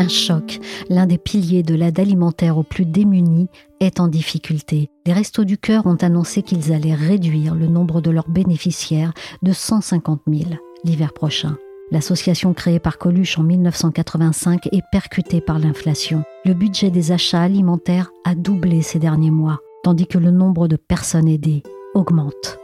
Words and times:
Un 0.00 0.08
choc, 0.08 0.60
l'un 0.88 1.04
des 1.04 1.18
piliers 1.18 1.62
de 1.62 1.74
l'aide 1.74 2.00
alimentaire 2.00 2.56
aux 2.56 2.62
plus 2.62 2.86
démunis, 2.86 3.48
est 3.80 4.00
en 4.00 4.08
difficulté. 4.08 4.88
Les 5.04 5.12
Restos 5.12 5.44
du 5.44 5.58
Cœur 5.58 5.84
ont 5.84 5.96
annoncé 5.96 6.40
qu'ils 6.40 6.72
allaient 6.72 6.94
réduire 6.94 7.54
le 7.54 7.66
nombre 7.66 8.00
de 8.00 8.10
leurs 8.10 8.30
bénéficiaires 8.30 9.12
de 9.42 9.52
150 9.52 10.22
000 10.26 10.52
l'hiver 10.84 11.12
prochain. 11.12 11.58
L'association 11.90 12.54
créée 12.54 12.78
par 12.78 12.96
Coluche 12.96 13.36
en 13.38 13.42
1985 13.42 14.68
est 14.72 14.82
percutée 14.90 15.42
par 15.42 15.58
l'inflation. 15.58 16.22
Le 16.46 16.54
budget 16.54 16.90
des 16.90 17.12
achats 17.12 17.42
alimentaires 17.42 18.10
a 18.24 18.34
doublé 18.34 18.80
ces 18.80 18.98
derniers 18.98 19.30
mois, 19.30 19.58
tandis 19.82 20.06
que 20.06 20.16
le 20.16 20.30
nombre 20.30 20.66
de 20.66 20.76
personnes 20.76 21.28
aidées 21.28 21.62
augmente. 21.92 22.58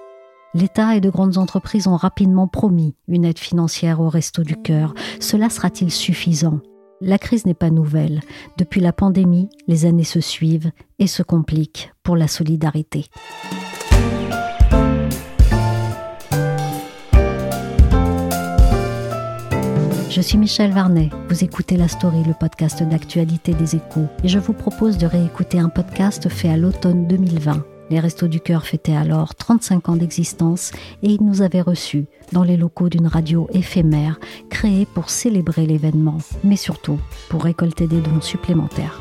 L'État 0.55 0.97
et 0.97 1.03
de 1.03 1.11
grandes 1.11 1.37
entreprises 1.37 1.87
ont 1.87 1.97
rapidement 1.97 2.49
promis 2.49 2.95
une 3.09 3.27
aide 3.27 3.39
financière 3.39 4.01
aux 4.01 4.09
Restos 4.09 4.43
du 4.43 4.57
Cœur. 4.57 4.95
Cela 5.21 5.51
sera-t-il 5.51 5.91
suffisant? 5.91 6.61
La 7.01 7.19
crise 7.19 7.47
n'est 7.47 7.55
pas 7.55 7.71
nouvelle. 7.71 8.21
Depuis 8.57 8.80
la 8.80 8.93
pandémie, 8.93 9.49
les 9.66 9.87
années 9.87 10.05
se 10.05 10.21
suivent 10.21 10.71
et 10.99 11.07
se 11.07 11.23
compliquent 11.23 11.93
pour 12.03 12.16
la 12.16 12.29
solidarité. 12.29 13.07
Je 20.09 20.23
suis 20.23 20.38
Michel 20.38 20.73
Varnet. 20.73 21.11
Vous 21.29 21.45
écoutez 21.45 21.77
La 21.77 21.88
Story, 21.88 22.25
le 22.25 22.33
podcast 22.33 22.83
d'actualité 22.83 23.53
des 23.53 23.77
échos, 23.77 24.07
et 24.25 24.29
je 24.29 24.38
vous 24.38 24.55
propose 24.55 24.97
de 24.97 25.07
réécouter 25.07 25.59
un 25.59 25.69
podcast 25.69 26.31
fait 26.31 26.49
à 26.49 26.57
l'automne 26.57 27.07
2020 27.07 27.76
les 27.90 28.01
Restos 28.01 28.29
du 28.29 28.40
Cœur 28.40 28.66
fêtaient 28.66 28.96
alors 28.96 29.34
35 29.34 29.88
ans 29.88 29.96
d'existence 29.96 30.73
et 31.02 31.10
ils 31.10 31.23
nous 31.23 31.42
avaient 31.42 31.60
reçus 31.60 32.06
dans 32.32 32.42
les 32.42 32.56
locaux 32.56 32.88
d'une 32.88 33.06
radio 33.06 33.48
éphémère 33.52 34.18
créée 34.51 34.87
pour 34.87 35.10
célébrer 35.10 35.66
l'événement, 35.66 36.18
mais 36.45 36.57
surtout 36.57 36.98
pour 37.29 37.45
récolter 37.45 37.87
des 37.87 38.01
dons 38.01 38.20
supplémentaires. 38.20 39.01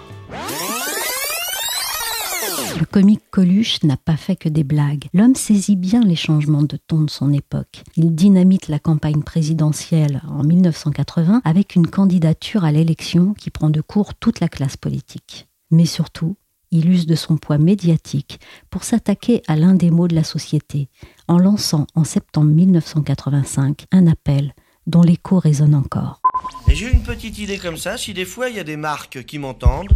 Le 2.78 2.86
comique 2.86 3.24
Coluche 3.32 3.82
n'a 3.84 3.96
pas 3.96 4.18
fait 4.18 4.36
que 4.36 4.50
des 4.50 4.66
blagues. 4.66 5.06
L'homme 5.14 5.36
saisit 5.36 5.78
bien 5.78 6.02
les 6.02 6.18
changements 6.18 6.64
de 6.64 6.76
ton 6.76 7.04
de 7.04 7.10
son 7.10 7.32
époque. 7.32 7.84
Il 7.96 8.14
dynamite 8.14 8.68
la 8.68 8.80
campagne 8.80 9.24
présidentielle 9.24 10.22
en 10.28 10.44
1980 10.44 11.42
avec 11.46 11.76
une 11.76 11.88
candidature 11.88 12.66
à 12.66 12.74
l'élection 12.74 13.34
qui 13.34 13.50
prend 13.50 13.70
de 13.70 13.80
court 13.80 14.14
toute 14.16 14.42
la 14.42 14.50
classe 14.50 14.76
politique. 14.76 15.48
Mais 15.72 15.86
surtout, 15.86 16.36
il 16.76 16.90
use 16.90 17.06
de 17.06 17.16
son 17.16 17.38
poids 17.38 17.58
médiatique 17.58 18.40
pour 18.70 18.84
s'attaquer 18.84 19.42
à 19.48 19.56
l'un 19.56 19.76
des 19.76 19.92
maux 19.92 20.08
de 20.08 20.16
la 20.16 20.24
société, 20.24 20.90
en 21.28 21.38
lançant 21.38 21.88
en 21.96 22.04
septembre 22.04 22.52
1985 22.52 23.86
un 23.92 24.08
appel 24.08 24.54
dont 24.86 25.02
l'écho 25.02 25.40
résonne 25.40 25.74
encore. 25.74 26.22
j'ai 26.68 26.92
une 26.92 27.02
petite 27.02 27.40
idée 27.40 27.58
comme 27.58 27.78
ça, 27.78 27.98
si 27.98 28.14
des 28.14 28.26
fois 28.26 28.50
il 28.50 28.58
y 28.58 28.60
a 28.60 28.64
des 28.64 28.78
marques 28.78 29.24
qui 29.24 29.40
m'entendent, 29.40 29.92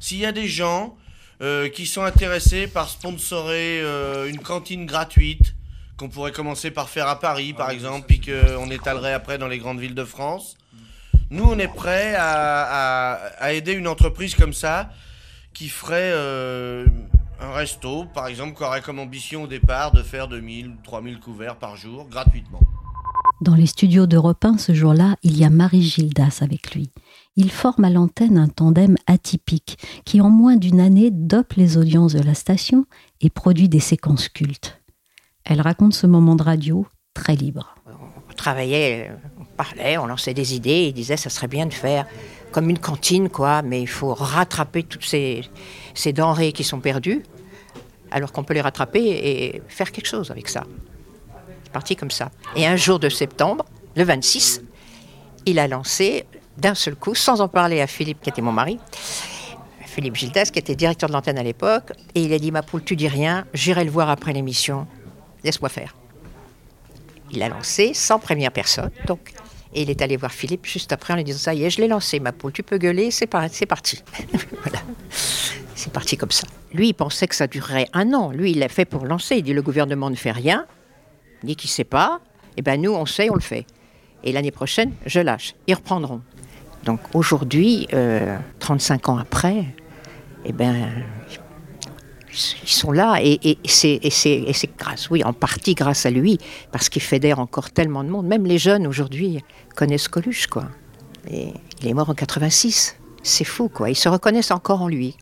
s'il 0.00 0.18
y 0.18 0.26
a 0.26 0.32
des 0.32 0.48
gens 0.48 0.96
euh, 1.42 1.68
qui 1.68 1.86
sont 1.86 2.02
intéressés 2.02 2.66
par 2.66 2.88
sponsorer 2.88 3.80
euh, 3.80 4.28
une 4.28 4.40
cantine 4.40 4.84
gratuite, 4.84 5.54
qu'on 5.96 6.08
pourrait 6.08 6.32
commencer 6.32 6.70
par 6.70 6.88
faire 6.88 7.08
à 7.08 7.20
Paris 7.20 7.52
par 7.52 7.70
exemple, 7.70 8.04
puis 8.08 8.20
qu'on 8.20 8.70
étalerait 8.70 9.14
après 9.14 9.38
dans 9.38 9.48
les 9.48 9.58
grandes 9.58 9.80
villes 9.80 9.94
de 9.94 10.04
France, 10.04 10.56
nous 11.30 11.44
on 11.44 11.58
est 11.58 11.72
prêts 11.72 12.14
à 12.18 13.52
aider 13.52 13.72
une 13.72 13.88
entreprise 13.88 14.34
comme 14.34 14.52
ça 14.52 14.90
qui 15.56 15.70
ferait 15.70 16.12
euh, 16.12 16.84
un 17.40 17.50
resto, 17.50 18.04
par 18.12 18.26
exemple, 18.26 18.54
qui 18.54 18.62
aurait 18.62 18.82
comme 18.82 18.98
ambition 18.98 19.44
au 19.44 19.46
départ 19.46 19.90
de 19.90 20.02
faire 20.02 20.28
2000 20.28 20.68
ou 20.68 20.74
3000 20.84 21.18
couverts 21.18 21.56
par 21.56 21.76
jour, 21.76 22.06
gratuitement. 22.10 22.60
Dans 23.40 23.54
les 23.54 23.64
studios 23.64 24.06
d'Europe 24.06 24.44
1, 24.44 24.58
ce 24.58 24.74
jour-là, 24.74 25.16
il 25.22 25.38
y 25.38 25.44
a 25.44 25.50
Marie 25.50 25.80
Gildas 25.80 26.40
avec 26.42 26.74
lui. 26.74 26.90
Il 27.36 27.50
forme 27.50 27.84
à 27.84 27.90
l'antenne 27.90 28.36
un 28.36 28.48
tandem 28.48 28.96
atypique 29.06 29.78
qui, 30.04 30.20
en 30.20 30.28
moins 30.28 30.56
d'une 30.56 30.80
année, 30.80 31.10
dope 31.10 31.54
les 31.54 31.78
audiences 31.78 32.12
de 32.12 32.22
la 32.22 32.34
station 32.34 32.84
et 33.22 33.30
produit 33.30 33.70
des 33.70 33.80
séquences 33.80 34.28
cultes. 34.28 34.82
Elle 35.44 35.62
raconte 35.62 35.94
ce 35.94 36.06
moment 36.06 36.36
de 36.36 36.42
radio 36.42 36.86
très 37.14 37.34
libre. 37.34 37.76
Travaillait, 38.36 39.10
on 39.40 39.44
parlait, 39.44 39.98
on 39.98 40.06
lançait 40.06 40.34
des 40.34 40.54
idées, 40.54 40.86
il 40.88 40.92
disait 40.92 41.16
ça 41.16 41.30
serait 41.30 41.48
bien 41.48 41.66
de 41.66 41.74
faire 41.74 42.06
comme 42.52 42.70
une 42.70 42.78
cantine, 42.78 43.28
quoi, 43.28 43.62
mais 43.62 43.82
il 43.82 43.88
faut 43.88 44.14
rattraper 44.14 44.82
toutes 44.82 45.04
ces, 45.04 45.42
ces 45.94 46.12
denrées 46.12 46.52
qui 46.52 46.64
sont 46.64 46.80
perdues, 46.80 47.22
alors 48.10 48.32
qu'on 48.32 48.44
peut 48.44 48.54
les 48.54 48.60
rattraper 48.60 49.00
et 49.00 49.62
faire 49.68 49.92
quelque 49.92 50.06
chose 50.06 50.30
avec 50.30 50.48
ça. 50.48 50.64
C'est 51.64 51.72
parti 51.72 51.96
comme 51.96 52.10
ça. 52.10 52.30
Et 52.54 52.66
un 52.66 52.76
jour 52.76 52.98
de 52.98 53.08
septembre, 53.08 53.66
le 53.94 54.04
26, 54.04 54.62
il 55.44 55.58
a 55.58 55.68
lancé 55.68 56.24
d'un 56.56 56.74
seul 56.74 56.96
coup, 56.96 57.14
sans 57.14 57.40
en 57.40 57.48
parler 57.48 57.80
à 57.80 57.86
Philippe, 57.86 58.22
qui 58.22 58.30
était 58.30 58.42
mon 58.42 58.52
mari, 58.52 58.78
Philippe 59.84 60.16
Gildas, 60.16 60.50
qui 60.52 60.58
était 60.58 60.74
directeur 60.74 61.08
de 61.08 61.14
l'antenne 61.14 61.38
à 61.38 61.42
l'époque, 61.42 61.92
et 62.14 62.22
il 62.22 62.32
a 62.32 62.38
dit 62.38 62.52
Ma 62.52 62.62
poule, 62.62 62.84
tu 62.84 62.96
dis 62.96 63.08
rien, 63.08 63.46
j'irai 63.54 63.84
le 63.84 63.90
voir 63.90 64.10
après 64.10 64.32
l'émission, 64.32 64.86
laisse-moi 65.44 65.68
faire. 65.68 65.94
Il 67.32 67.42
a 67.42 67.48
lancé 67.48 67.92
sans 67.94 68.18
première 68.18 68.52
personne, 68.52 68.90
donc 69.06 69.32
et 69.76 69.82
il 69.82 69.90
est 69.90 70.00
allé 70.00 70.16
voir 70.16 70.32
Philippe 70.32 70.64
juste 70.64 70.92
après 70.92 71.12
en 71.12 71.16
lui 71.16 71.24
disant 71.24 71.38
Ça 71.38 71.54
y 71.54 71.64
est, 71.64 71.70
je 71.70 71.82
l'ai 71.82 71.88
lancé, 71.88 72.18
ma 72.18 72.32
poule, 72.32 72.52
tu 72.52 72.62
peux 72.62 72.78
gueuler, 72.78 73.10
c'est 73.10 73.26
parti. 73.26 73.64
voilà. 74.62 74.78
C'est 75.74 75.92
parti 75.92 76.16
comme 76.16 76.30
ça. 76.30 76.46
Lui, 76.72 76.88
il 76.88 76.94
pensait 76.94 77.28
que 77.28 77.34
ça 77.34 77.46
durerait 77.46 77.86
un 77.92 78.14
an. 78.14 78.30
Lui, 78.30 78.52
il 78.52 78.58
l'a 78.58 78.68
fait 78.68 78.86
pour 78.86 79.04
lancer. 79.04 79.36
Il 79.36 79.42
dit 79.42 79.52
Le 79.52 79.60
gouvernement 79.60 80.08
ne 80.08 80.14
fait 80.14 80.30
rien, 80.30 80.66
dit 81.42 81.56
qu'il 81.56 81.68
ne 81.68 81.72
sait 81.72 81.84
pas. 81.84 82.20
Eh 82.56 82.62
bien, 82.62 82.78
nous, 82.78 82.92
on 82.92 83.04
sait, 83.04 83.28
on 83.30 83.34
le 83.34 83.40
fait. 83.40 83.66
Et 84.24 84.32
l'année 84.32 84.50
prochaine, 84.50 84.92
je 85.04 85.20
lâche. 85.20 85.54
Ils 85.66 85.74
reprendront. 85.74 86.22
Donc 86.84 87.00
aujourd'hui, 87.12 87.86
35 88.60 89.08
euh, 89.08 89.12
ans 89.12 89.18
après, 89.18 89.66
eh 90.46 90.52
ben, 90.52 91.04
ils 92.62 92.68
sont 92.68 92.92
là 92.92 93.18
et, 93.22 93.58
c'est 93.66 94.00
grâce, 94.78 95.10
oui, 95.10 95.24
en 95.24 95.32
partie 95.32 95.74
grâce 95.74 96.06
à 96.06 96.10
lui, 96.10 96.38
parce 96.72 96.88
qu'il 96.88 97.02
fédère 97.02 97.38
encore 97.38 97.70
tellement 97.70 98.04
de 98.04 98.10
monde. 98.10 98.26
Même 98.26 98.46
les 98.46 98.58
jeunes 98.58 98.86
aujourd'hui 98.86 99.42
connaissent 99.74 100.08
Coluche, 100.08 100.46
quoi. 100.46 100.66
Et 101.30 101.52
il 101.80 101.88
est 101.88 101.94
mort 101.94 102.10
en 102.10 102.14
86. 102.14 102.96
C'est 103.22 103.44
fou, 103.44 103.68
quoi. 103.68 103.90
Ils 103.90 103.96
se 103.96 104.08
reconnaissent 104.08 104.50
encore 104.50 104.82
en 104.82 104.88
lui. 104.88 105.16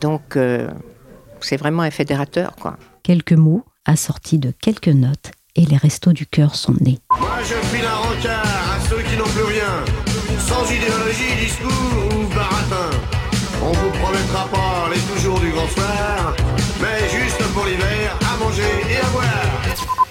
Donc, 0.00 0.36
euh, 0.36 0.68
c'est 1.40 1.56
vraiment 1.56 1.82
un 1.82 1.90
fédérateur, 1.90 2.56
quoi. 2.56 2.76
Quelques 3.02 3.32
mots 3.32 3.64
assortis 3.84 4.38
de 4.38 4.52
quelques 4.60 4.88
notes 4.88 5.32
et 5.54 5.64
les 5.64 5.76
restos 5.76 6.12
du 6.12 6.26
cœur 6.26 6.54
sont 6.54 6.74
nés. 6.80 6.98
Moi, 7.18 7.38
je 7.42 7.54
un 7.86 7.94
rencard 7.94 8.67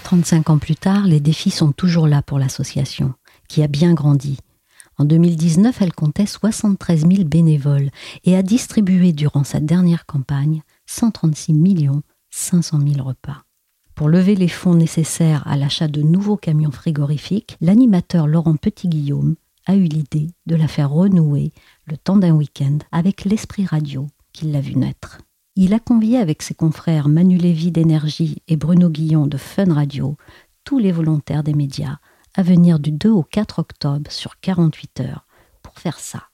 35 0.07 0.51
ans 0.51 0.57
plus 0.57 0.77
tard, 0.77 1.05
les 1.05 1.19
défis 1.19 1.51
sont 1.51 1.73
toujours 1.73 2.07
là 2.07 2.21
pour 2.21 2.39
l'association, 2.39 3.13
qui 3.49 3.61
a 3.61 3.67
bien 3.67 3.93
grandi. 3.93 4.39
En 4.97 5.03
2019, 5.03 5.81
elle 5.81 5.91
comptait 5.91 6.25
73 6.25 7.01
000 7.01 7.25
bénévoles 7.25 7.89
et 8.23 8.37
a 8.37 8.41
distribué 8.41 9.11
durant 9.11 9.43
sa 9.43 9.59
dernière 9.59 10.05
campagne 10.05 10.61
136 10.85 11.51
millions 11.51 12.03
500 12.29 12.79
000 12.87 13.05
repas. 13.05 13.43
Pour 13.95 14.07
lever 14.07 14.35
les 14.35 14.47
fonds 14.47 14.75
nécessaires 14.75 15.45
à 15.45 15.57
l'achat 15.57 15.89
de 15.89 16.01
nouveaux 16.01 16.37
camions 16.37 16.71
frigorifiques, 16.71 17.57
l'animateur 17.59 18.27
Laurent 18.27 18.55
Petit-Guillaume 18.55 19.35
a 19.65 19.75
eu 19.75 19.83
l'idée 19.83 20.29
de 20.45 20.55
la 20.55 20.69
faire 20.69 20.89
renouer 20.89 21.51
le 21.85 21.97
temps 21.97 22.15
d'un 22.15 22.31
week-end 22.31 22.77
avec 22.93 23.25
l'esprit 23.25 23.65
radio 23.65 24.07
qu'il 24.31 24.53
l'a 24.53 24.61
vu 24.61 24.77
naître. 24.77 25.19
Il 25.59 25.73
a 25.73 25.79
convié 25.79 26.19
avec 26.19 26.43
ses 26.43 26.53
confrères 26.53 27.09
Manu 27.09 27.35
Lévy 27.35 27.71
d'Énergie 27.71 28.43
et 28.47 28.55
Bruno 28.55 28.89
Guillon 28.89 29.25
de 29.25 29.37
Fun 29.37 29.73
Radio 29.73 30.15
tous 30.63 30.77
les 30.77 30.91
volontaires 30.91 31.41
des 31.41 31.55
médias 31.55 31.97
à 32.35 32.43
venir 32.43 32.77
du 32.77 32.91
2 32.91 33.09
au 33.09 33.23
4 33.23 33.57
octobre 33.57 34.11
sur 34.11 34.39
48 34.39 34.99
heures 34.99 35.25
pour 35.63 35.73
faire 35.79 35.97
ça. 35.97 36.25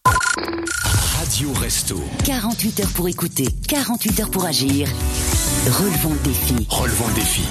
Radio 1.17 1.53
Resto. 1.53 2.01
48 2.25 2.81
heures 2.81 2.93
pour 2.93 3.07
écouter, 3.07 3.47
48 3.69 4.19
heures 4.19 4.29
pour 4.29 4.43
agir. 4.43 4.89
Relevons 5.67 6.13
le 6.15 6.23
défi. 6.25 6.67
Relevons 6.69 7.07
le 7.07 7.15
défi. 7.15 7.43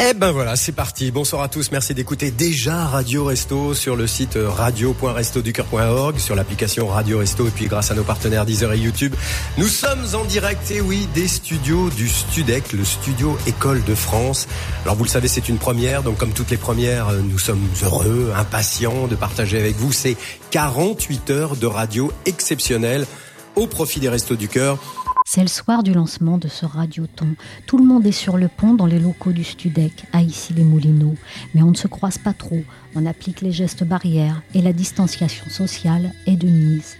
Eh 0.00 0.12
ben 0.12 0.32
voilà, 0.32 0.56
c'est 0.56 0.72
parti. 0.72 1.12
Bonsoir 1.12 1.42
à 1.42 1.48
tous. 1.48 1.70
Merci 1.70 1.94
d'écouter 1.94 2.32
déjà 2.32 2.84
Radio 2.84 3.24
Resto 3.24 3.74
sur 3.74 3.94
le 3.94 4.08
site 4.08 4.36
radio.restoducœur.org, 4.36 6.18
sur 6.18 6.34
l'application 6.34 6.88
Radio 6.88 7.18
Resto 7.18 7.46
et 7.46 7.50
puis 7.50 7.66
grâce 7.66 7.92
à 7.92 7.94
nos 7.94 8.02
partenaires 8.02 8.44
Deezer 8.44 8.72
et 8.72 8.78
YouTube. 8.78 9.14
Nous 9.56 9.68
sommes 9.68 10.04
en 10.14 10.24
direct, 10.24 10.68
et 10.72 10.80
oui, 10.80 11.08
des 11.14 11.28
studios 11.28 11.90
du 11.90 12.08
Studec, 12.08 12.72
le 12.72 12.84
studio 12.84 13.38
École 13.46 13.84
de 13.84 13.94
France. 13.94 14.48
Alors 14.82 14.96
vous 14.96 15.04
le 15.04 15.08
savez, 15.08 15.28
c'est 15.28 15.48
une 15.48 15.58
première. 15.58 16.02
Donc 16.02 16.18
comme 16.18 16.32
toutes 16.32 16.50
les 16.50 16.56
premières, 16.56 17.12
nous 17.12 17.38
sommes 17.38 17.66
heureux, 17.84 18.32
impatients 18.36 19.06
de 19.06 19.14
partager 19.14 19.60
avec 19.60 19.76
vous 19.76 19.92
ces 19.92 20.16
48 20.50 21.30
heures 21.30 21.56
de 21.56 21.66
radio 21.66 22.10
exceptionnelles 22.26 23.06
au 23.54 23.68
profit 23.68 24.00
des 24.00 24.08
Restos 24.08 24.34
du 24.34 24.48
Cœur. 24.48 24.78
C'est 25.26 25.40
le 25.40 25.48
soir 25.48 25.82
du 25.82 25.94
lancement 25.94 26.36
de 26.36 26.48
ce 26.48 26.66
radioton. 26.66 27.34
Tout 27.66 27.78
le 27.78 27.84
monde 27.84 28.06
est 28.06 28.12
sur 28.12 28.36
le 28.36 28.46
pont 28.46 28.74
dans 28.74 28.84
les 28.84 29.00
locaux 29.00 29.32
du 29.32 29.42
Studec, 29.42 30.04
à 30.12 30.20
Issy-les-Moulineaux. 30.20 31.16
Mais 31.54 31.62
on 31.62 31.70
ne 31.70 31.76
se 31.76 31.88
croise 31.88 32.18
pas 32.18 32.34
trop, 32.34 32.62
on 32.94 33.06
applique 33.06 33.40
les 33.40 33.50
gestes 33.50 33.84
barrières 33.84 34.42
et 34.54 34.60
la 34.60 34.74
distanciation 34.74 35.48
sociale 35.48 36.12
est 36.26 36.36
de 36.36 36.46
mise. 36.46 36.96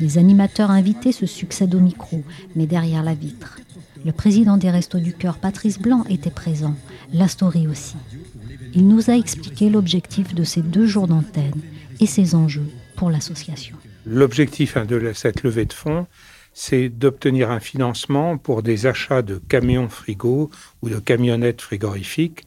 Les 0.00 0.18
animateurs 0.18 0.70
invités 0.70 1.10
se 1.10 1.26
succèdent 1.26 1.74
au 1.74 1.80
micro, 1.80 2.22
mais 2.54 2.66
derrière 2.66 3.02
la 3.02 3.14
vitre. 3.14 3.58
Le 4.04 4.12
président 4.12 4.56
des 4.56 4.70
Restos 4.70 5.00
du 5.00 5.12
Cœur, 5.12 5.38
Patrice 5.38 5.78
Blanc, 5.78 6.04
était 6.08 6.30
présent, 6.30 6.76
la 7.12 7.26
story 7.26 7.66
aussi. 7.66 7.96
Il 8.72 8.86
nous 8.86 9.10
a 9.10 9.14
expliqué 9.14 9.68
l'objectif 9.68 10.32
de 10.34 10.44
ces 10.44 10.62
deux 10.62 10.86
jours 10.86 11.08
d'antenne 11.08 11.60
et 12.00 12.06
ses 12.06 12.36
enjeux 12.36 12.70
pour 12.96 13.10
l'association. 13.10 13.76
L'objectif 14.06 14.76
hein, 14.76 14.84
de 14.84 15.12
cette 15.14 15.42
levée 15.42 15.66
de 15.66 15.72
fonds, 15.72 16.06
c'est 16.54 16.88
d'obtenir 16.88 17.50
un 17.50 17.60
financement 17.60 18.38
pour 18.38 18.62
des 18.62 18.86
achats 18.86 19.22
de 19.22 19.40
camions 19.48 19.88
frigo 19.88 20.50
ou 20.82 20.88
de 20.88 20.98
camionnettes 20.98 21.60
frigorifiques, 21.60 22.46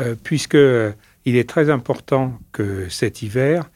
euh, 0.00 0.16
puisque 0.20 0.56
euh, 0.56 0.92
il 1.24 1.36
est 1.36 1.48
très 1.48 1.70
important 1.70 2.38
que 2.52 2.88
cet 2.88 3.22
hiver, 3.22 3.70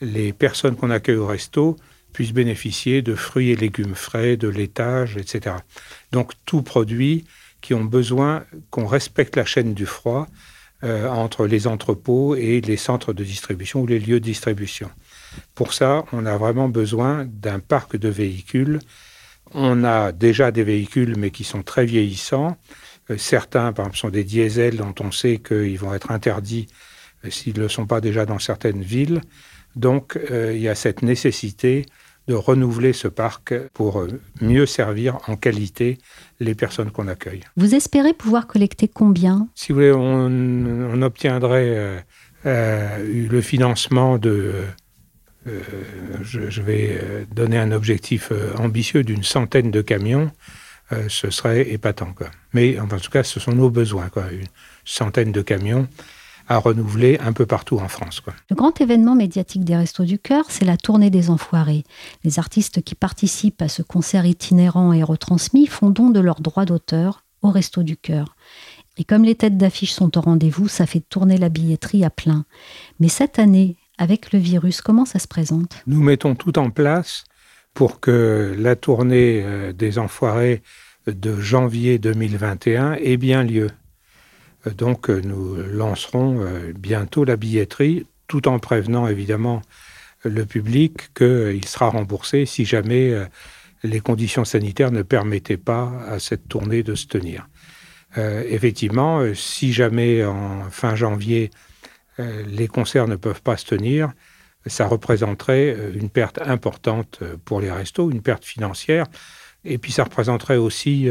les 0.00 0.32
personnes 0.32 0.76
qu'on 0.76 0.90
accueille 0.90 1.16
au 1.16 1.26
resto 1.26 1.76
puissent 2.12 2.32
bénéficier 2.32 3.02
de 3.02 3.14
fruits 3.14 3.50
et 3.50 3.56
légumes 3.56 3.94
frais, 3.94 4.36
de 4.36 4.48
laitage, 4.48 5.16
etc. 5.16 5.56
Donc 6.12 6.32
tout 6.46 6.62
produit 6.62 7.24
qui 7.60 7.74
ont 7.74 7.84
besoin 7.84 8.44
qu'on 8.70 8.86
respecte 8.86 9.36
la 9.36 9.44
chaîne 9.44 9.74
du 9.74 9.86
froid 9.86 10.26
euh, 10.84 11.08
entre 11.08 11.46
les 11.46 11.66
entrepôts 11.66 12.36
et 12.36 12.60
les 12.60 12.76
centres 12.76 13.12
de 13.12 13.24
distribution 13.24 13.80
ou 13.80 13.86
les 13.86 13.98
lieux 13.98 14.20
de 14.20 14.24
distribution. 14.24 14.88
Pour 15.54 15.74
ça, 15.74 16.04
on 16.12 16.26
a 16.26 16.36
vraiment 16.36 16.68
besoin 16.68 17.26
d'un 17.26 17.58
parc 17.58 17.96
de 17.96 18.08
véhicules 18.08 18.78
on 19.54 19.84
a 19.84 20.12
déjà 20.12 20.50
des 20.50 20.64
véhicules, 20.64 21.14
mais 21.16 21.30
qui 21.30 21.44
sont 21.44 21.62
très 21.62 21.86
vieillissants. 21.86 22.56
Euh, 23.10 23.16
certains, 23.18 23.72
par 23.72 23.86
exemple, 23.86 23.98
sont 23.98 24.10
des 24.10 24.24
diesels 24.24 24.76
dont 24.76 24.94
on 25.00 25.10
sait 25.10 25.38
qu'ils 25.38 25.78
vont 25.78 25.94
être 25.94 26.10
interdits 26.10 26.66
euh, 27.24 27.30
s'ils 27.30 27.56
ne 27.56 27.60
le 27.60 27.68
sont 27.68 27.86
pas 27.86 28.00
déjà 28.00 28.26
dans 28.26 28.38
certaines 28.38 28.82
villes. 28.82 29.20
Donc, 29.74 30.18
euh, 30.30 30.52
il 30.54 30.60
y 30.60 30.68
a 30.68 30.74
cette 30.74 31.02
nécessité 31.02 31.86
de 32.28 32.34
renouveler 32.34 32.92
ce 32.92 33.06
parc 33.06 33.54
pour 33.72 34.04
mieux 34.40 34.66
servir 34.66 35.18
en 35.28 35.36
qualité 35.36 35.98
les 36.40 36.56
personnes 36.56 36.90
qu'on 36.90 37.06
accueille. 37.06 37.42
Vous 37.56 37.76
espérez 37.76 38.14
pouvoir 38.14 38.48
collecter 38.48 38.88
combien? 38.88 39.46
Si 39.54 39.70
vous 39.70 39.76
voulez, 39.76 39.92
on, 39.92 41.02
obtiendrait 41.02 42.04
le 42.44 43.40
financement 43.42 44.18
de 44.18 44.64
euh, 45.46 45.60
je, 46.22 46.62
vais 46.62 46.98
euh, 47.00 47.24
donner 47.34 47.58
un 47.58 47.72
objectif 47.72 48.30
euh, 48.32 48.52
ambitieux 48.58 49.04
d'une 49.04 49.22
centaine 49.22 49.70
de 49.70 49.82
camions, 49.82 50.30
ce 51.08 51.30
serait 51.30 51.68
épatant. 51.72 52.14
Mais 52.52 52.78
en 52.78 52.86
tout 52.86 53.10
cas, 53.10 53.24
ce 53.24 53.40
sont 53.40 53.50
nos 53.50 53.70
besoins, 53.70 54.08
quoi. 54.08 54.30
une 54.30 54.46
centaine 54.84 55.32
de 55.32 55.42
camions 55.42 55.88
à 56.46 56.58
renouveler 56.58 57.18
un 57.18 57.32
peu 57.32 57.44
partout 57.44 57.78
en 57.78 57.88
France. 57.88 58.22
Le 58.48 58.54
grand 58.54 58.80
événement 58.80 59.16
médiatique 59.16 59.64
des 59.64 59.76
Restos 59.76 60.04
du 60.04 60.20
Cœur, 60.20 60.44
c'est 60.48 60.64
la 60.64 60.76
tournée 60.76 61.10
des 61.10 61.28
Enfoirés. 61.28 61.82
Les 62.22 62.38
artistes 62.38 62.82
qui 62.82 62.94
participent 62.94 63.62
à 63.62 63.68
ce 63.68 63.82
concert 63.82 64.26
itinérant 64.26 64.92
et 64.92 65.02
retransmis 65.02 65.66
font 65.66 65.90
don 65.90 66.10
de 66.10 66.20
leurs 66.20 66.40
droits 66.40 66.66
d'auteur 66.66 67.24
au 67.42 67.50
Restos 67.50 67.82
du 67.82 67.96
Cœur. 67.96 68.36
Et 68.96 69.02
comme 69.02 69.24
les 69.24 69.34
têtes 69.34 69.58
d'affiche 69.58 69.92
sont 69.92 70.16
au 70.16 70.20
rendez-vous, 70.20 70.68
ça 70.68 70.86
fait 70.86 71.00
tourner 71.00 71.36
la 71.36 71.48
billetterie 71.48 72.04
à 72.04 72.10
plein. 72.10 72.44
Mais 73.00 73.08
cette 73.08 73.40
année, 73.40 73.76
avec 73.98 74.32
le 74.32 74.38
virus 74.38 74.80
Comment 74.80 75.04
ça 75.04 75.18
se 75.18 75.28
présente? 75.28 75.82
Nous 75.86 76.02
mettons 76.02 76.34
tout 76.34 76.58
en 76.58 76.70
place 76.70 77.24
pour 77.74 78.00
que 78.00 78.54
la 78.58 78.74
tournée 78.74 79.42
euh, 79.44 79.72
des 79.72 79.98
Enfoirés 79.98 80.62
de 81.06 81.38
janvier 81.38 81.98
2021 81.98 82.94
ait 82.94 83.18
bien 83.18 83.44
lieu. 83.44 83.68
Euh, 84.66 84.70
donc 84.70 85.10
euh, 85.10 85.20
nous 85.22 85.56
lancerons 85.56 86.44
bientôt 86.74 87.24
la 87.24 87.36
billetterie, 87.36 88.06
tout 88.26 88.48
en 88.48 88.58
prévenant 88.58 89.06
évidemment 89.06 89.62
le 90.24 90.44
public 90.46 91.12
qu'il 91.14 91.64
sera 91.66 91.90
remboursé 91.90 92.46
si 92.46 92.64
jamais 92.64 93.14
les 93.84 94.00
conditions 94.00 94.44
sanitaires 94.44 94.90
ne 94.90 95.02
permettaient 95.02 95.58
pas 95.58 95.92
à 96.08 96.18
cette 96.18 96.48
tournée 96.48 96.82
de 96.82 96.96
se 96.96 97.06
tenir. 97.06 97.48
effectivement, 98.16 99.22
si 99.34 99.72
jamais 99.72 100.24
en 100.24 100.68
fin 100.70 100.96
janvier 100.96 101.50
les 102.18 102.68
concerts 102.68 103.08
ne 103.08 103.16
peuvent 103.16 103.42
pas 103.42 103.56
se 103.56 103.66
tenir, 103.66 104.12
ça 104.66 104.86
représenterait 104.86 105.74
euh, 105.76 105.92
une 105.94 106.10
perte 106.10 106.40
importante 106.42 107.20
euh, 107.22 107.36
pour 107.44 107.60
les 107.60 107.70
restos, 107.70 108.10
une 108.10 108.22
perte 108.22 108.44
financière. 108.44 109.06
Et 109.64 109.78
puis 109.78 109.92
ça 109.92 110.04
représenterait 110.04 110.56
aussi 110.56 111.08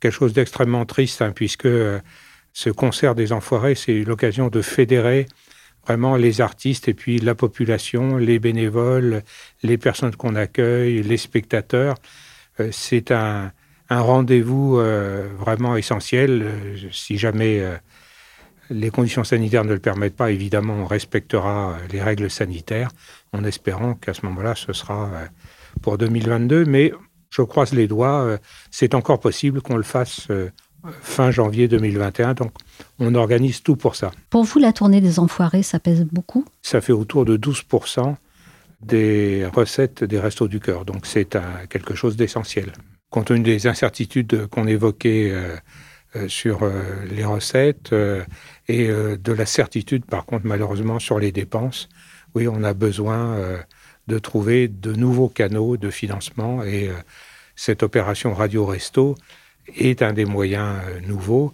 quelque 0.00 0.12
chose 0.12 0.34
d'extrêmement 0.34 0.84
triste, 0.84 1.22
hein, 1.22 1.32
puisque 1.34 1.68
ce 2.52 2.68
concert 2.68 3.14
des 3.14 3.32
Enfoirés, 3.32 3.74
c'est 3.74 4.04
l'occasion 4.04 4.48
de 4.48 4.60
fédérer 4.60 5.26
vraiment 5.86 6.16
les 6.16 6.42
artistes 6.42 6.88
et 6.88 6.94
puis 6.94 7.20
la 7.20 7.34
population, 7.34 8.18
les 8.18 8.38
bénévoles, 8.38 9.22
les 9.62 9.78
personnes 9.78 10.14
qu'on 10.14 10.34
accueille, 10.34 11.02
les 11.02 11.16
spectateurs. 11.16 11.94
c'est 12.70 13.12
un, 13.12 13.50
rendez-vous 13.88 14.74
vraiment 15.38 15.74
essentiel. 15.74 16.52
si 16.92 17.16
jamais 17.16 17.62
les 18.70 18.90
conditions 18.90 19.24
sanitaires 19.24 19.64
ne 19.64 19.72
le 19.72 19.78
permettent 19.78 20.16
pas, 20.16 20.30
évidemment, 20.30 20.74
on 20.74 20.86
respectera 20.86 21.72
euh, 21.72 21.76
les 21.92 22.00
règles 22.00 22.30
sanitaires 22.30 22.90
en 23.32 23.44
espérant 23.44 23.94
qu'à 23.94 24.14
ce 24.14 24.24
moment-là, 24.26 24.54
ce 24.54 24.72
sera 24.72 25.10
euh, 25.12 25.26
pour 25.82 25.98
2022. 25.98 26.64
Mais 26.64 26.92
je 27.30 27.42
croise 27.42 27.72
les 27.72 27.88
doigts, 27.88 28.22
euh, 28.22 28.38
c'est 28.70 28.94
encore 28.94 29.20
possible 29.20 29.60
qu'on 29.60 29.76
le 29.76 29.82
fasse 29.82 30.28
fin 31.02 31.30
janvier 31.30 31.68
2021. 31.68 32.34
Donc, 32.34 32.52
on 32.98 33.14
organise 33.14 33.62
tout 33.62 33.76
pour 33.76 33.96
ça. 33.96 34.12
Pour 34.30 34.44
vous, 34.44 34.58
la 34.58 34.72
tournée 34.72 35.00
des 35.00 35.18
Enfoirés, 35.18 35.62
ça 35.62 35.78
pèse 35.78 36.04
beaucoup? 36.10 36.44
Ça 36.62 36.80
fait 36.80 36.92
autour 36.92 37.24
de 37.24 37.36
12% 37.36 38.16
des 38.80 39.46
recettes 39.52 40.04
des 40.04 40.18
Restos 40.18 40.48
du 40.48 40.58
Cœur. 40.58 40.86
Donc, 40.86 41.04
c'est 41.04 41.36
quelque 41.68 41.94
chose 41.94 42.16
d'essentiel. 42.16 42.72
Compte 43.10 43.26
tenu 43.26 43.42
des 43.42 43.66
incertitudes 43.66 44.46
qu'on 44.46 44.66
évoquait 44.66 45.30
euh, 45.32 45.56
sur 46.28 46.62
euh, 46.62 46.82
les 47.08 47.24
recettes 47.24 47.92
euh, 47.92 48.24
et 48.68 48.88
de 48.88 49.32
la 49.32 49.46
certitude, 49.46 50.04
par 50.04 50.24
contre, 50.26 50.46
malheureusement, 50.46 50.98
sur 50.98 51.18
les 51.18 51.32
dépenses. 51.32 51.88
Oui, 52.34 52.46
on 52.46 52.62
a 52.62 52.72
besoin 52.72 53.36
de 54.06 54.18
trouver 54.20 54.68
de 54.68 54.92
nouveaux 54.92 55.28
canaux 55.28 55.76
de 55.76 55.90
financement 55.90 56.62
et 56.62 56.88
cette 57.56 57.82
opération 57.82 58.32
Radio 58.32 58.64
Resto 58.64 59.16
est 59.76 60.00
un 60.02 60.12
des 60.12 60.24
moyens 60.24 60.76
nouveaux. 61.04 61.52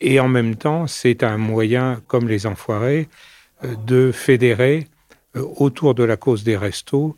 Et 0.00 0.20
en 0.20 0.28
même 0.28 0.54
temps, 0.54 0.86
c'est 0.86 1.24
un 1.24 1.36
moyen, 1.36 2.00
comme 2.06 2.28
les 2.28 2.46
enfoirés, 2.46 3.08
de 3.64 4.12
fédérer 4.12 4.86
autour 5.34 5.96
de 5.96 6.04
la 6.04 6.16
cause 6.16 6.44
des 6.44 6.56
restos 6.56 7.16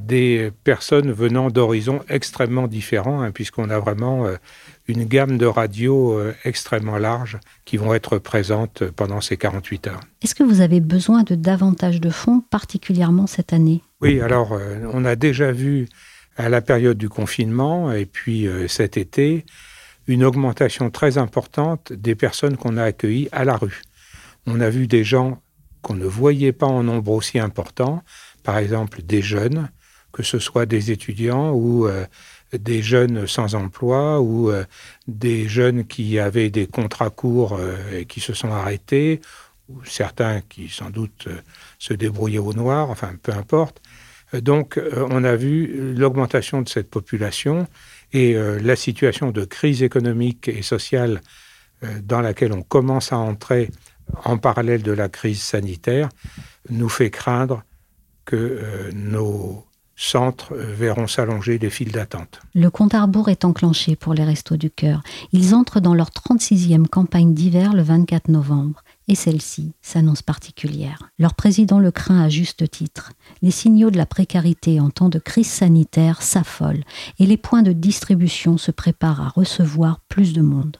des 0.00 0.50
personnes 0.64 1.12
venant 1.12 1.50
d'horizons 1.50 2.00
extrêmement 2.08 2.66
différents, 2.66 3.22
hein, 3.22 3.30
puisqu'on 3.30 3.70
a 3.70 3.78
vraiment 3.78 4.26
une 4.88 5.04
gamme 5.04 5.38
de 5.38 5.46
radios 5.46 6.12
euh, 6.12 6.34
extrêmement 6.44 6.98
large 6.98 7.38
qui 7.64 7.76
vont 7.76 7.94
être 7.94 8.18
présentes 8.18 8.84
pendant 8.84 9.20
ces 9.20 9.36
48 9.36 9.88
heures. 9.88 10.00
Est-ce 10.22 10.34
que 10.34 10.42
vous 10.42 10.60
avez 10.60 10.80
besoin 10.80 11.22
de 11.22 11.34
davantage 11.34 12.00
de 12.00 12.10
fonds, 12.10 12.40
particulièrement 12.40 13.26
cette 13.26 13.52
année? 13.52 13.82
Oui, 14.00 14.20
alors 14.20 14.52
euh, 14.52 14.88
on 14.92 15.04
a 15.04 15.16
déjà 15.16 15.52
vu 15.52 15.88
à 16.36 16.48
la 16.48 16.60
période 16.60 16.98
du 16.98 17.08
confinement 17.08 17.92
et 17.92 18.06
puis 18.06 18.46
euh, 18.46 18.68
cet 18.68 18.96
été 18.96 19.44
une 20.06 20.22
augmentation 20.22 20.90
très 20.90 21.18
importante 21.18 21.92
des 21.92 22.14
personnes 22.14 22.56
qu'on 22.56 22.76
a 22.76 22.84
accueillies 22.84 23.28
à 23.32 23.44
la 23.44 23.56
rue. 23.56 23.82
On 24.46 24.60
a 24.60 24.70
vu 24.70 24.86
des 24.86 25.02
gens 25.02 25.40
qu'on 25.82 25.94
ne 25.94 26.06
voyait 26.06 26.52
pas 26.52 26.66
en 26.66 26.84
nombre 26.84 27.10
aussi 27.10 27.40
important, 27.40 28.02
par 28.44 28.58
exemple 28.58 29.02
des 29.02 29.22
jeunes, 29.22 29.68
que 30.12 30.22
ce 30.22 30.38
soit 30.38 30.66
des 30.66 30.92
étudiants 30.92 31.52
ou 31.52 31.88
des 32.58 32.82
jeunes 32.82 33.26
sans 33.26 33.54
emploi 33.54 34.20
ou 34.20 34.50
euh, 34.50 34.64
des 35.08 35.48
jeunes 35.48 35.84
qui 35.86 36.18
avaient 36.18 36.50
des 36.50 36.66
contrats 36.66 37.10
courts 37.10 37.56
euh, 37.58 38.00
et 38.00 38.04
qui 38.06 38.20
se 38.20 38.32
sont 38.32 38.50
arrêtés, 38.50 39.20
ou 39.68 39.84
certains 39.84 40.40
qui 40.42 40.68
sans 40.68 40.90
doute 40.90 41.26
euh, 41.28 41.40
se 41.78 41.94
débrouillaient 41.94 42.38
au 42.38 42.52
noir, 42.52 42.90
enfin 42.90 43.12
peu 43.22 43.32
importe. 43.32 43.80
Donc 44.32 44.80
on 44.96 45.22
a 45.22 45.36
vu 45.36 45.94
l'augmentation 45.96 46.60
de 46.60 46.68
cette 46.68 46.90
population 46.90 47.68
et 48.12 48.34
la 48.34 48.74
situation 48.74 49.30
de 49.30 49.44
crise 49.44 49.84
économique 49.84 50.48
et 50.48 50.62
sociale 50.62 51.20
dans 52.02 52.20
laquelle 52.20 52.52
on 52.52 52.62
commence 52.62 53.12
à 53.12 53.18
entrer 53.18 53.70
en 54.24 54.36
parallèle 54.36 54.82
de 54.82 54.90
la 54.90 55.08
crise 55.08 55.40
sanitaire 55.40 56.08
nous 56.70 56.88
fait 56.88 57.10
craindre 57.10 57.62
que 58.24 58.90
nos 58.92 59.64
centres 59.96 60.54
verront 60.54 61.06
s'allonger 61.06 61.58
des 61.58 61.70
files 61.70 61.90
d'attente. 61.90 62.40
Le 62.54 62.70
compte 62.70 62.94
à 62.94 63.02
rebours 63.02 63.30
est 63.30 63.44
enclenché 63.44 63.96
pour 63.96 64.12
les 64.14 64.24
Restos 64.24 64.58
du 64.58 64.70
Cœur. 64.70 65.02
Ils 65.32 65.54
entrent 65.54 65.80
dans 65.80 65.94
leur 65.94 66.10
36e 66.10 66.86
campagne 66.86 67.32
d'hiver 67.34 67.72
le 67.72 67.82
24 67.82 68.28
novembre. 68.28 68.82
Et 69.08 69.14
celle-ci 69.14 69.72
s'annonce 69.80 70.22
particulière. 70.22 71.10
Leur 71.18 71.34
président 71.34 71.78
le 71.78 71.90
craint 71.90 72.20
à 72.20 72.28
juste 72.28 72.70
titre. 72.70 73.12
Les 73.40 73.50
signaux 73.50 73.90
de 73.90 73.96
la 73.96 74.06
précarité 74.06 74.80
en 74.80 74.90
temps 74.90 75.08
de 75.08 75.18
crise 75.18 75.50
sanitaire 75.50 76.22
s'affolent 76.22 76.84
et 77.18 77.26
les 77.26 77.36
points 77.36 77.62
de 77.62 77.72
distribution 77.72 78.58
se 78.58 78.72
préparent 78.72 79.22
à 79.22 79.28
recevoir 79.28 80.00
plus 80.08 80.32
de 80.32 80.42
monde. 80.42 80.76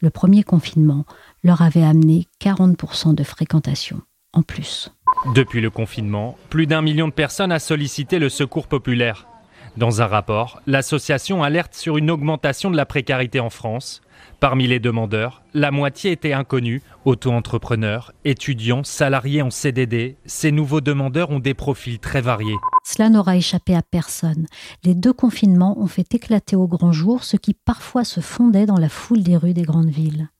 Le 0.00 0.10
premier 0.10 0.42
confinement 0.42 1.04
leur 1.44 1.60
avait 1.60 1.82
amené 1.82 2.26
40% 2.40 3.14
de 3.14 3.22
fréquentation 3.22 4.00
en 4.32 4.42
plus. 4.42 4.90
Depuis 5.26 5.60
le 5.60 5.68
confinement, 5.68 6.38
plus 6.48 6.66
d'un 6.66 6.80
million 6.80 7.06
de 7.06 7.12
personnes 7.12 7.52
a 7.52 7.58
sollicité 7.58 8.18
le 8.18 8.30
secours 8.30 8.66
populaire. 8.66 9.26
Dans 9.76 10.00
un 10.00 10.06
rapport, 10.06 10.62
l'association 10.66 11.42
alerte 11.42 11.74
sur 11.74 11.98
une 11.98 12.10
augmentation 12.10 12.70
de 12.70 12.76
la 12.76 12.86
précarité 12.86 13.38
en 13.38 13.50
France. 13.50 14.00
Parmi 14.40 14.66
les 14.66 14.80
demandeurs, 14.80 15.42
la 15.52 15.70
moitié 15.70 16.10
était 16.12 16.32
inconnue, 16.32 16.82
auto-entrepreneurs, 17.04 18.12
étudiants, 18.24 18.82
salariés 18.82 19.42
en 19.42 19.50
CDD. 19.50 20.16
Ces 20.24 20.52
nouveaux 20.52 20.80
demandeurs 20.80 21.30
ont 21.30 21.38
des 21.38 21.54
profils 21.54 21.98
très 21.98 22.22
variés. 22.22 22.56
Cela 22.84 23.10
n'aura 23.10 23.36
échappé 23.36 23.74
à 23.74 23.82
personne. 23.82 24.46
Les 24.84 24.94
deux 24.94 25.12
confinements 25.12 25.78
ont 25.78 25.86
fait 25.86 26.14
éclater 26.14 26.56
au 26.56 26.66
grand 26.66 26.92
jour 26.92 27.24
ce 27.24 27.36
qui 27.36 27.52
parfois 27.52 28.04
se 28.04 28.20
fondait 28.20 28.66
dans 28.66 28.78
la 28.78 28.88
foule 28.88 29.22
des 29.22 29.36
rues 29.36 29.54
des 29.54 29.62
grandes 29.62 29.90
villes. 29.90 30.30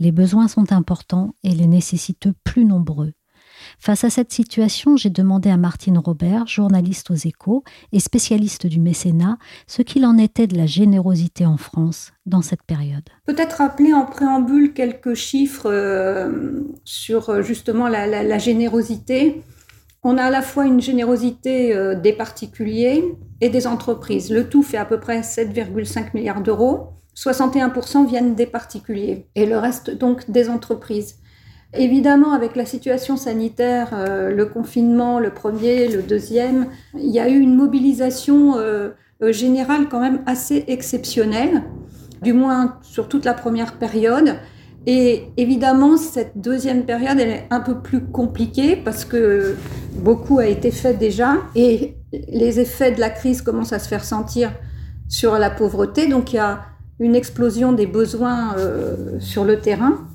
Les 0.00 0.10
besoins 0.10 0.48
sont 0.48 0.72
importants 0.72 1.34
et 1.44 1.54
les 1.54 1.68
nécessiteux 1.68 2.34
plus 2.42 2.64
nombreux. 2.64 3.12
Face 3.78 4.02
à 4.02 4.10
cette 4.10 4.32
situation, 4.32 4.96
j'ai 4.96 5.08
demandé 5.08 5.50
à 5.50 5.56
Martine 5.56 5.98
Robert, 5.98 6.48
journaliste 6.48 7.12
aux 7.12 7.14
échos 7.14 7.62
et 7.92 8.00
spécialiste 8.00 8.66
du 8.66 8.80
mécénat, 8.80 9.38
ce 9.68 9.82
qu'il 9.82 10.04
en 10.04 10.18
était 10.18 10.48
de 10.48 10.56
la 10.56 10.66
générosité 10.66 11.46
en 11.46 11.56
France 11.56 12.12
dans 12.26 12.42
cette 12.42 12.64
période. 12.64 13.04
Peut-être 13.24 13.58
rappeler 13.58 13.94
en 13.94 14.04
préambule 14.04 14.72
quelques 14.72 15.14
chiffres 15.14 15.70
euh, 15.70 16.62
sur 16.84 17.30
euh, 17.30 17.42
justement 17.42 17.86
la, 17.86 18.38
générosité. 18.38 19.42
On 20.02 20.18
a 20.18 20.24
à 20.24 20.30
la 20.30 20.42
fois 20.42 20.66
une 20.66 20.80
générosité 20.80 21.74
euh, 21.74 21.94
des 21.94 22.12
particuliers 22.12 23.04
et 23.40 23.48
des 23.48 23.68
entreprises. 23.68 24.30
Le 24.30 24.48
tout 24.48 24.64
fait 24.64 24.76
à 24.76 24.84
peu 24.84 24.98
près 24.98 25.20
7,5 25.20 26.10
milliards 26.14 26.42
d'euros. 26.42 26.94
61% 27.16 28.08
viennent 28.08 28.34
des 28.34 28.46
particuliers 28.46 29.28
et 29.34 29.46
le 29.46 29.58
reste 29.58 29.90
donc 29.90 30.28
des 30.30 30.48
entreprises. 30.48 31.16
Évidemment, 31.74 32.32
avec 32.32 32.56
la 32.56 32.64
situation 32.64 33.18
sanitaire, 33.18 33.90
euh, 33.92 34.34
le 34.34 34.46
confinement, 34.46 35.20
le 35.20 35.30
premier, 35.30 35.88
le 35.88 36.02
deuxième, 36.02 36.68
il 36.94 37.10
y 37.10 37.20
a 37.20 37.28
eu 37.28 37.38
une 37.38 37.54
mobilisation 37.54 38.56
euh, 38.56 38.90
euh, 39.22 39.32
générale 39.32 39.86
quand 39.90 40.00
même 40.00 40.20
assez 40.24 40.64
exceptionnelle, 40.68 41.64
du 42.22 42.32
moins 42.32 42.78
sur 42.80 43.06
toute 43.08 43.26
la 43.26 43.34
première 43.34 43.74
période. 43.74 44.36
Et 44.86 45.24
évidemment, 45.36 45.98
cette 45.98 46.38
deuxième 46.40 46.86
période, 46.86 47.20
elle 47.20 47.28
est 47.28 47.46
un 47.50 47.60
peu 47.60 47.80
plus 47.80 48.02
compliquée 48.02 48.74
parce 48.74 49.04
que 49.04 49.54
beaucoup 49.96 50.38
a 50.38 50.46
été 50.46 50.70
fait 50.70 50.94
déjà 50.94 51.36
et 51.54 51.96
les 52.12 52.60
effets 52.60 52.92
de 52.92 53.00
la 53.00 53.10
crise 53.10 53.42
commencent 53.42 53.74
à 53.74 53.78
se 53.78 53.88
faire 53.88 54.04
sentir 54.04 54.52
sur 55.06 55.38
la 55.38 55.50
pauvreté. 55.50 56.06
Donc 56.06 56.32
il 56.32 56.36
y 56.36 56.38
a 56.38 56.60
une 56.98 57.14
explosion 57.14 57.72
des 57.72 57.86
besoins 57.86 58.56
sur 59.18 59.44
le 59.44 59.60
terrain. 59.60 60.07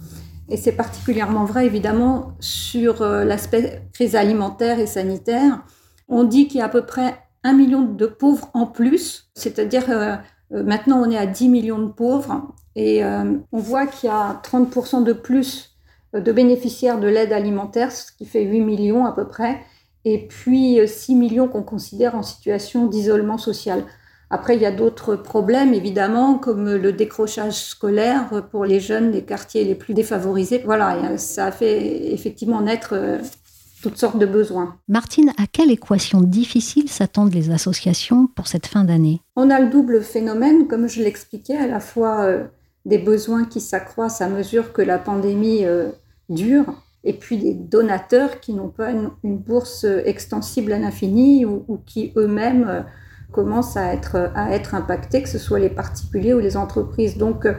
Et 0.50 0.58
c'est 0.58 0.74
particulièrement 0.74 1.46
vrai, 1.46 1.66
évidemment, 1.66 2.34
sur 2.40 3.02
euh, 3.02 3.24
l'aspect 3.24 3.84
crise 3.94 4.16
alimentaire 4.16 4.80
et 4.80 4.88
sanitaire. 4.88 5.64
On 6.10 6.24
dit 6.24 6.48
qu'il 6.48 6.60
y 6.60 6.62
a 6.62 6.66
à 6.66 6.70
peu 6.70 6.86
près 6.86 7.18
un 7.44 7.54
million 7.54 7.82
de 7.82 8.06
pauvres 8.06 8.50
en 8.54 8.66
plus, 8.66 9.30
c'est-à-dire 9.36 9.90
euh, 9.90 10.16
euh, 10.54 10.64
maintenant 10.64 11.02
on 11.02 11.10
est 11.10 11.18
à 11.18 11.26
10 11.26 11.50
millions 11.50 11.80
de 11.80 11.92
pauvres 11.92 12.54
et 12.76 13.04
on 13.06 13.60
voit 13.60 13.86
qu'il 13.86 14.10
y 14.10 14.12
a 14.12 14.42
30% 14.44 15.04
de 15.04 15.14
plus 15.14 15.78
de 16.16 16.32
bénéficiaires 16.32 17.00
de 17.00 17.08
l'aide 17.08 17.32
alimentaire, 17.32 17.92
ce 17.92 18.12
qui 18.12 18.26
fait 18.26 18.44
8 18.44 18.62
millions 18.62 19.06
à 19.06 19.12
peu 19.12 19.28
près, 19.28 19.62
et 20.06 20.28
puis 20.28 20.80
6 20.88 21.14
millions 21.14 21.48
qu'on 21.48 21.62
considère 21.62 22.16
en 22.16 22.24
situation 22.24 22.88
d'isolement 22.88 23.38
social. 23.38 23.84
Après, 24.34 24.56
il 24.56 24.63
y 24.63 24.66
a 24.66 24.72
d'autres 24.72 25.16
problèmes, 25.16 25.75
évidemment, 25.75 26.40
comme 26.40 26.74
le 26.74 26.92
décrochage 26.92 27.54
scolaire 27.54 28.48
pour 28.50 28.66
les 28.66 28.80
jeunes 28.80 29.12
des 29.12 29.22
quartiers 29.22 29.63
les 29.63 29.75
plus 29.75 29.94
défavorisés. 29.94 30.60
Voilà, 30.66 31.20
ça 31.20 31.46
a 31.46 31.52
fait 31.52 32.12
effectivement 32.12 32.60
naître 32.60 32.94
euh, 32.94 33.20
toutes 33.84 33.96
sortes 33.96 34.18
de 34.18 34.25
besoins. 34.25 34.75
Martine, 34.88 35.34
à 35.38 35.46
quelle 35.46 35.70
équation 35.70 36.20
difficile 36.22 36.90
s'attendent 36.90 37.32
les 37.32 37.52
associations 37.52 38.25
pour 38.25 38.48
cette 38.48 38.66
fin 38.66 38.84
d'année? 38.84 39.22
On 39.36 39.52
a 39.52 39.60
le 39.60 39.70
double 39.70 40.02
phénomène, 40.02 40.66
comme 40.66 40.88
je 40.88 41.04
l'expliquais, 41.04 41.58
à 41.58 41.68
la 41.68 41.80
fois 41.80 42.22
euh, 42.22 42.46
des 42.86 42.98
besoins 42.98 43.46
qui 43.46 43.62
s'accroissent 43.62 44.22
à 44.22 44.30
mesure 44.30 44.74
que 44.74 44.82
la 44.82 44.98
pandémie 44.98 45.63
euh, 45.63 45.90
dure, 46.30 46.66
et 47.04 47.13
puis 47.13 47.38
des 47.38 47.54
donateurs 47.54 48.40
qui 48.40 48.54
n'ont 48.54 48.70
pas 48.70 48.90
une, 48.90 49.12
bourse 49.38 49.86
extensible 50.06 50.74
à 50.74 50.80
l'infini 50.80 51.46
ou, 51.46 51.66
ou, 51.68 51.78
qui 51.86 52.13
eux-mêmes 52.18 52.84
commencent 53.34 53.75
à 53.75 53.94
être, 53.94 54.32
à 54.36 54.52
être 54.54 54.75
que 55.12 55.28
ce 55.28 55.38
soit 55.38 55.60
les 55.60 55.70
particuliers 55.70 56.34
ou 56.34 56.40
les 56.40 56.56
entreprises. 56.56 57.18
Donc, 57.18 57.46
euh, 57.46 57.54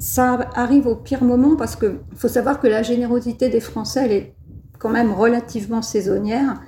ça 0.00 0.50
arrive 0.54 0.88
au 0.88 0.96
pire 0.96 1.22
moment 1.22 1.54
parce 1.54 1.76
qu'il 1.76 2.00
faut 2.16 2.28
savoir 2.28 2.58
que 2.58 2.66
la 2.66 2.82
générosité 2.82 3.48
des 3.48 3.60
Français, 3.60 4.02
elle 4.04 4.12
est 4.12 4.34
quand 4.80 4.90
même 4.90 5.12
relativement 5.12 5.82
saisonnière. 5.82 6.60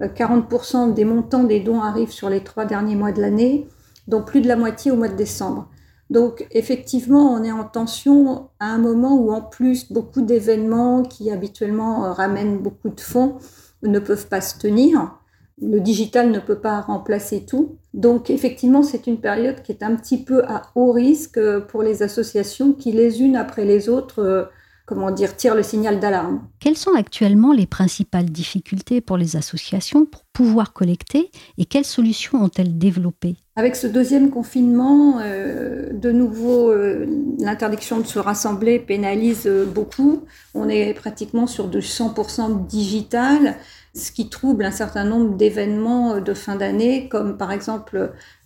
40% 0.00 0.90
euh, 0.90 0.92
des 0.92 1.06
montants 1.06 1.44
des 1.44 1.60
dons 1.60 1.80
arrivent 1.80 2.12
sur 2.12 2.28
les 2.28 2.44
trois 2.44 2.66
derniers 2.66 2.96
mois 2.96 3.12
de 3.12 3.22
l'année, 3.22 3.68
dont 4.08 4.22
plus 4.22 4.42
de 4.42 4.48
la 4.48 4.56
moitié 4.56 4.90
au 4.90 4.96
mois 4.96 5.08
de 5.08 5.16
décembre. 5.16 5.70
Donc 6.10 6.46
effectivement, 6.50 7.32
on 7.32 7.42
est 7.42 7.52
en 7.52 7.64
tension 7.64 8.50
à 8.60 8.66
un 8.66 8.78
moment 8.78 9.16
où 9.16 9.32
en 9.32 9.40
plus 9.40 9.90
beaucoup 9.90 10.20
d'événements 10.20 11.02
qui 11.02 11.30
habituellement 11.30 12.04
euh, 12.04 12.12
ramènent 12.12 12.58
beaucoup 12.58 12.90
de 12.90 13.00
fonds 13.00 13.38
ne 13.82 13.98
peuvent 13.98 14.26
pas 14.26 14.42
se 14.42 14.58
tenir 14.58 15.21
le 15.60 15.80
digital 15.80 16.30
ne 16.30 16.38
peut 16.38 16.58
pas 16.58 16.80
remplacer 16.80 17.44
tout. 17.44 17.76
Donc 17.94 18.30
effectivement, 18.30 18.82
c'est 18.82 19.06
une 19.06 19.20
période 19.20 19.62
qui 19.62 19.72
est 19.72 19.82
un 19.82 19.94
petit 19.96 20.22
peu 20.22 20.44
à 20.44 20.62
haut 20.74 20.92
risque 20.92 21.38
pour 21.68 21.82
les 21.82 22.02
associations 22.02 22.72
qui, 22.72 22.92
les 22.92 23.22
unes 23.22 23.36
après 23.36 23.64
les 23.64 23.88
autres, 23.88 24.20
euh, 24.20 24.44
comment 24.92 25.10
dire, 25.10 25.36
tirent 25.36 25.54
le 25.54 25.62
signal 25.62 26.00
d'alarme. 26.00 26.42
Quelles 26.60 26.76
sont 26.76 26.94
actuellement 26.94 27.52
les 27.52 27.66
principales 27.66 28.26
difficultés 28.26 29.00
pour 29.00 29.16
les 29.16 29.36
associations 29.36 30.04
pour 30.04 30.24
pouvoir 30.32 30.72
collecter 30.72 31.30
et 31.58 31.64
quelles 31.64 31.84
solutions 31.84 32.42
ont-elles 32.42 32.78
développées? 32.78 33.36
Avec 33.56 33.76
ce 33.76 33.86
deuxième 33.86 34.30
confinement, 34.30 35.18
euh, 35.20 35.90
de 35.92 36.10
nouveau, 36.10 36.70
euh, 36.70 37.06
l'interdiction 37.38 37.98
de 37.98 38.06
se 38.06 38.18
rassembler 38.18 38.78
pénalise 38.78 39.48
beaucoup. 39.74 40.24
On 40.54 40.68
est 40.68 40.94
pratiquement 40.94 41.46
sur 41.46 41.68
du 41.68 41.80
100% 41.80 42.66
digital 42.66 43.56
ce 43.94 44.10
qui 44.10 44.28
trouble 44.28 44.64
un 44.64 44.70
certain 44.70 45.04
nombre 45.04 45.36
d'événements 45.36 46.14
euh, 46.14 46.20
de 46.20 46.34
fin 46.34 46.56
d'année, 46.56 47.08
comme 47.08 47.36
par 47.36 47.52
exemple 47.52 47.96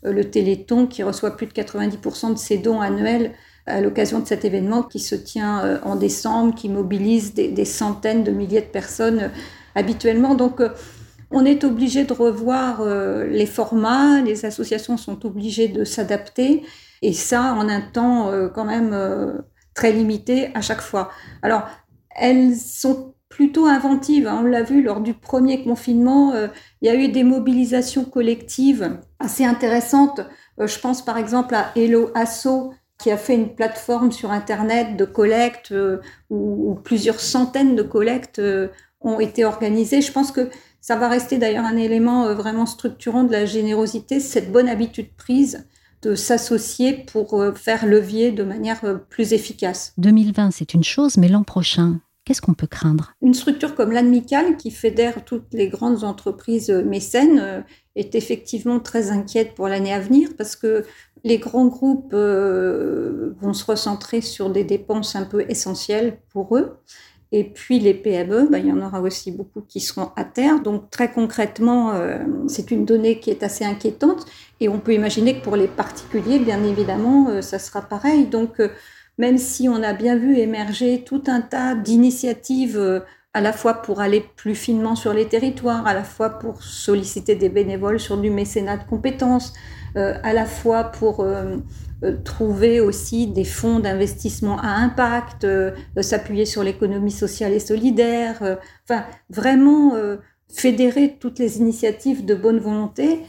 euh, 0.04 0.12
le 0.12 0.30
Téléthon 0.30 0.86
qui 0.86 1.02
reçoit 1.02 1.36
plus 1.36 1.46
de 1.46 1.52
90% 1.52 2.32
de 2.32 2.38
ses 2.38 2.58
dons 2.58 2.80
annuels 2.80 3.32
à 3.66 3.80
l'occasion 3.80 4.20
de 4.20 4.26
cet 4.26 4.44
événement 4.44 4.82
qui 4.82 4.98
se 4.98 5.14
tient 5.14 5.64
euh, 5.64 5.78
en 5.82 5.96
décembre, 5.96 6.54
qui 6.54 6.68
mobilise 6.68 7.34
des, 7.34 7.64
centaines 7.64 8.24
de 8.24 8.30
milliers 8.30 8.60
de 8.60 8.66
personnes 8.66 9.30
habituellement. 9.74 10.34
Donc, 10.34 10.60
on 11.30 11.44
est 11.44 11.64
obligé 11.64 12.04
de 12.04 12.12
revoir 12.12 12.84
les 13.28 13.46
formats, 13.46 14.22
les 14.22 14.46
associations 14.46 14.96
sont 14.96 15.26
obligées 15.26 15.68
de 15.68 15.82
s'adapter, 15.82 16.62
et 17.02 17.12
ça 17.12 17.54
en 17.54 17.68
un 17.68 17.80
temps 17.80 18.30
quand 18.54 18.64
même 18.64 19.42
très 19.74 19.92
limité 19.92 20.50
à 20.54 20.60
chaque 20.60 20.80
fois. 20.80 21.10
Alors, 21.42 21.68
elles 22.14 22.56
sont 22.56 23.14
plutôt 23.28 23.66
inventive. 23.66 24.26
Hein. 24.26 24.40
On 24.42 24.46
l'a 24.46 24.62
vu 24.62 24.82
lors 24.82 25.00
du 25.00 25.14
premier 25.14 25.62
confinement, 25.62 26.32
euh, 26.32 26.48
il 26.80 26.86
y 26.86 26.90
a 26.90 26.94
eu 26.94 27.08
des 27.08 27.22
mobilisations 27.24 28.04
collectives 28.04 28.98
assez 29.18 29.44
intéressantes. 29.44 30.20
Euh, 30.60 30.66
je 30.66 30.78
pense 30.78 31.04
par 31.04 31.18
exemple 31.18 31.54
à 31.54 31.70
Hello 31.76 32.10
Asso 32.14 32.72
qui 32.98 33.10
a 33.10 33.16
fait 33.16 33.34
une 33.34 33.54
plateforme 33.54 34.12
sur 34.12 34.30
Internet 34.30 34.96
de 34.96 35.04
collecte 35.04 35.72
euh, 35.72 35.98
où, 36.30 36.78
plusieurs 36.82 37.20
centaines 37.20 37.76
de 37.76 37.82
collectes 37.82 38.40
ont 39.00 39.20
été 39.20 39.44
organisées. 39.44 40.00
Je 40.00 40.12
pense 40.12 40.32
que 40.32 40.50
ça 40.80 40.96
va 40.96 41.08
rester 41.08 41.38
d'ailleurs 41.38 41.64
un 41.64 41.76
élément 41.76 42.32
vraiment 42.34 42.66
structurant 42.66 43.24
de 43.24 43.32
la 43.32 43.44
générosité, 43.44 44.20
cette 44.20 44.52
bonne 44.52 44.68
habitude 44.68 45.08
prise 45.16 45.66
de 46.02 46.14
s'associer 46.14 47.04
pour 47.10 47.42
faire 47.56 47.86
levier 47.86 48.30
de 48.30 48.44
manière 48.44 48.80
plus 49.08 49.32
efficace. 49.32 49.92
2020, 49.98 50.52
c'est 50.52 50.74
une 50.74 50.84
chose, 50.84 51.16
mais 51.16 51.28
l'an 51.28 51.42
prochain, 51.42 52.00
Qu'est-ce 52.26 52.42
qu'on 52.42 52.54
peut 52.54 52.66
craindre? 52.66 53.14
Une 53.22 53.34
structure 53.34 53.76
comme 53.76 53.92
l'AMICAL, 53.92 54.56
qui 54.56 54.72
fédère 54.72 55.24
toutes 55.24 55.46
les 55.52 55.68
grandes 55.68 56.02
entreprises 56.02 56.70
mécènes, 56.70 57.38
euh, 57.38 57.60
est 57.94 58.16
effectivement 58.16 58.80
très 58.80 59.12
inquiète 59.12 59.54
pour 59.54 59.68
l'année 59.68 59.92
à 59.92 60.00
venir 60.00 60.30
parce 60.36 60.56
que 60.56 60.84
Les 61.26 61.38
grands 61.38 61.66
groupes 61.66 62.12
euh, 62.14 63.34
vont 63.40 63.52
se 63.52 63.64
recentrer 63.64 64.20
sur 64.20 64.48
des 64.48 64.62
dépenses 64.62 65.16
un 65.16 65.24
peu 65.24 65.44
essentielles 65.48 66.18
pour 66.32 66.56
eux. 66.56 66.78
Et 67.32 67.42
puis 67.42 67.80
les 67.80 67.94
PME, 67.94 68.48
ben, 68.48 68.58
il 68.58 68.66
y 68.68 68.72
en 68.72 68.80
aura 68.80 69.00
aussi 69.00 69.32
beaucoup 69.32 69.60
qui 69.60 69.80
seront 69.80 70.12
à 70.14 70.22
terre. 70.22 70.60
Donc 70.62 70.88
très 70.88 71.10
concrètement, 71.10 71.90
euh, 71.90 72.18
c'est 72.46 72.70
une 72.70 72.84
donnée 72.84 73.18
qui 73.18 73.30
est 73.30 73.42
assez 73.42 73.64
inquiétante. 73.64 74.24
Et 74.60 74.68
on 74.68 74.78
peut 74.78 74.94
imaginer 74.94 75.40
que 75.40 75.42
pour 75.42 75.56
les 75.56 75.66
particuliers, 75.66 76.38
bien 76.38 76.62
évidemment, 76.62 77.28
euh, 77.28 77.42
ça 77.42 77.58
sera 77.58 77.82
pareil. 77.82 78.26
Donc 78.26 78.62
même 79.18 79.36
si 79.36 79.68
on 79.68 79.82
a 79.82 79.94
bien 79.94 80.16
vu 80.16 80.38
émerger 80.38 81.02
tout 81.04 81.24
un 81.26 81.40
tas 81.40 81.74
d'initiatives 81.74 83.02
à 83.34 83.40
la 83.40 83.52
fois 83.52 83.74
pour 83.74 84.00
aller 84.00 84.24
plus 84.36 84.54
finement 84.54 84.94
sur 84.94 85.12
les 85.12 85.26
territoires, 85.26 85.88
à 85.88 85.94
la 85.94 86.04
fois 86.04 86.30
pour 86.30 86.62
solliciter 86.62 87.34
des 87.34 87.48
bénévoles 87.48 87.98
sur 87.98 88.16
du 88.16 88.30
mécénat 88.30 88.76
de 88.76 88.84
compétences, 88.84 89.54
à 89.96 90.32
la 90.32 90.44
fois 90.44 90.84
pour 90.84 91.20
euh, 91.20 91.56
euh, 92.02 92.16
trouver 92.24 92.80
aussi 92.80 93.26
des 93.26 93.44
fonds 93.44 93.80
d'investissement 93.80 94.58
à 94.60 94.68
impact, 94.68 95.46
s'appuyer 96.00 96.44
sur 96.44 96.62
l'économie 96.62 97.10
sociale 97.10 97.52
et 97.52 97.60
solidaire, 97.60 98.58
enfin 98.84 99.04
vraiment 99.30 99.92
fédérer 100.48 101.16
toutes 101.18 101.38
les 101.38 101.58
initiatives 101.58 102.24
de 102.24 102.34
bonne 102.34 102.58
volonté 102.58 103.22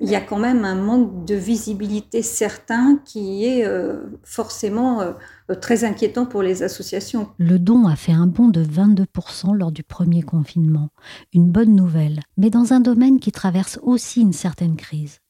il 0.00 0.10
y 0.10 0.16
a 0.16 0.20
quand 0.20 0.40
même 0.40 0.64
un 0.64 0.74
manque 0.74 1.24
de 1.24 1.36
visibilité 1.36 2.20
certain 2.20 2.98
qui 3.04 3.44
est 3.44 3.64
forcément 4.24 5.14
très 5.60 5.84
inquiétant 5.84 6.26
pour 6.26 6.42
les 6.42 6.64
associations. 6.64 7.28
Le 7.38 7.60
don 7.60 7.86
a 7.86 7.94
fait 7.94 8.10
un 8.10 8.26
bond 8.26 8.48
de 8.48 8.64
22% 8.64 9.54
lors 9.54 9.70
du 9.70 9.84
premier 9.84 10.22
confinement. 10.22 10.88
Une 11.32 11.52
bonne 11.52 11.76
nouvelle, 11.76 12.18
mais 12.36 12.50
dans 12.50 12.72
un 12.72 12.80
domaine 12.80 13.20
qui 13.20 13.30
traverse 13.30 13.78
aussi 13.80 14.22
une 14.22 14.32
certaine 14.32 14.74
crise. 14.74 15.20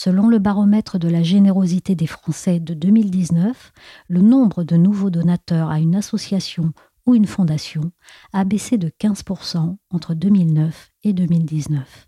Selon 0.00 0.28
le 0.28 0.38
baromètre 0.38 1.00
de 1.00 1.08
la 1.08 1.24
générosité 1.24 1.96
des 1.96 2.06
Français 2.06 2.60
de 2.60 2.72
2019, 2.72 3.72
le 4.06 4.20
nombre 4.20 4.62
de 4.62 4.76
nouveaux 4.76 5.10
donateurs 5.10 5.70
à 5.70 5.80
une 5.80 5.96
association 5.96 6.72
ou 7.04 7.16
une 7.16 7.26
fondation 7.26 7.90
a 8.32 8.44
baissé 8.44 8.78
de 8.78 8.90
15% 8.90 9.76
entre 9.90 10.14
2009 10.14 10.92
et 11.02 11.12
2019, 11.12 12.06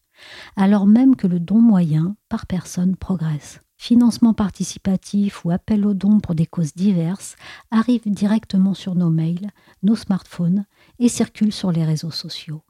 alors 0.54 0.87
même 0.87 1.16
que 1.16 1.26
le 1.26 1.40
don 1.40 1.61
moyen 1.61 2.14
par 2.28 2.47
personne 2.47 2.94
progresse. 2.94 3.59
Financement 3.76 4.35
participatif 4.35 5.44
ou 5.44 5.50
appel 5.50 5.85
aux 5.85 5.94
dons 5.94 6.20
pour 6.20 6.37
des 6.37 6.47
causes 6.47 6.75
diverses 6.75 7.35
arrivent 7.73 8.09
directement 8.09 8.75
sur 8.75 8.94
nos 8.94 9.11
mails, 9.11 9.50
nos 9.82 9.97
smartphones 9.97 10.64
et 11.00 11.09
circulent 11.09 11.52
sur 11.52 11.73
les 11.73 11.85
réseaux 11.85 12.12
sociaux. 12.12 12.62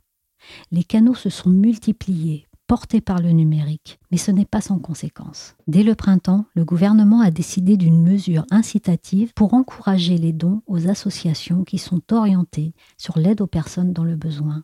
Les 0.70 0.82
canaux 0.82 1.14
se 1.14 1.28
sont 1.28 1.50
multipliés 1.50 2.46
porté 2.70 3.00
par 3.00 3.20
le 3.20 3.30
numérique, 3.30 3.98
mais 4.12 4.16
ce 4.16 4.30
n'est 4.30 4.44
pas 4.44 4.60
sans 4.60 4.78
conséquence. 4.78 5.56
Dès 5.66 5.82
le 5.82 5.96
printemps, 5.96 6.44
le 6.54 6.64
gouvernement 6.64 7.20
a 7.20 7.32
décidé 7.32 7.76
d'une 7.76 8.00
mesure 8.00 8.46
incitative 8.52 9.32
pour 9.34 9.54
encourager 9.54 10.16
les 10.18 10.32
dons 10.32 10.62
aux 10.68 10.88
associations 10.88 11.64
qui 11.64 11.78
sont 11.78 12.00
orientées 12.12 12.72
sur 12.96 13.18
l'aide 13.18 13.40
aux 13.40 13.48
personnes 13.48 13.92
dans 13.92 14.04
le 14.04 14.14
besoin. 14.14 14.62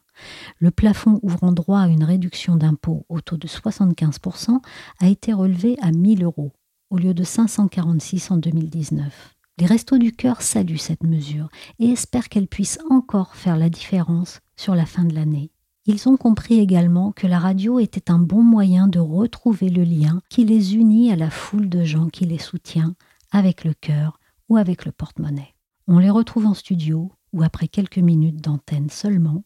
Le 0.60 0.70
plafond 0.70 1.18
ouvrant 1.24 1.50
droit 1.50 1.80
à 1.80 1.88
une 1.88 2.04
réduction 2.04 2.54
d'impôt 2.54 3.04
au 3.08 3.20
taux 3.20 3.38
de 3.38 3.48
75% 3.48 4.60
a 5.00 5.08
été 5.08 5.32
relevé 5.32 5.76
à 5.82 5.90
1000 5.90 6.22
euros 6.22 6.52
au 6.90 6.98
lieu 6.98 7.12
de 7.12 7.24
546 7.24 8.30
en 8.30 8.36
2019. 8.36 9.34
Les 9.58 9.66
Restos 9.66 9.98
du 9.98 10.12
Cœur 10.12 10.42
saluent 10.42 10.78
cette 10.78 11.02
mesure 11.02 11.48
et 11.80 11.86
espèrent 11.86 12.28
qu'elle 12.28 12.46
puisse 12.46 12.78
encore 12.88 13.34
faire 13.34 13.56
la 13.56 13.68
différence 13.68 14.42
sur 14.54 14.76
la 14.76 14.86
fin 14.86 15.02
de 15.02 15.14
l'année. 15.16 15.50
Ils 15.88 16.08
ont 16.08 16.16
compris 16.16 16.58
également 16.58 17.12
que 17.12 17.28
la 17.28 17.38
radio 17.38 17.78
était 17.78 18.10
un 18.10 18.18
bon 18.18 18.42
moyen 18.42 18.88
de 18.88 18.98
retrouver 18.98 19.68
le 19.68 19.84
lien 19.84 20.20
qui 20.28 20.44
les 20.44 20.74
unit 20.74 21.12
à 21.12 21.16
la 21.16 21.30
foule 21.30 21.68
de 21.68 21.84
gens 21.84 22.08
qui 22.08 22.24
les 22.24 22.38
soutient 22.38 22.96
avec 23.30 23.62
le 23.62 23.72
cœur 23.72 24.18
ou 24.48 24.56
avec 24.56 24.84
le 24.84 24.90
porte-monnaie. 24.90 25.54
On 25.86 26.00
les 26.00 26.10
retrouve 26.10 26.46
en 26.46 26.54
studio 26.54 27.12
où 27.32 27.44
après 27.44 27.68
quelques 27.68 27.98
minutes 27.98 28.42
d'antenne 28.42 28.90
seulement, 28.90 29.44